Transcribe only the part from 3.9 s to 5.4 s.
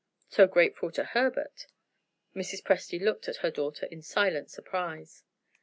silent surprise.